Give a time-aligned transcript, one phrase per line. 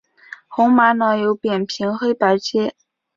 [0.47, 2.73] 红玛瑙有扁平黑白阶。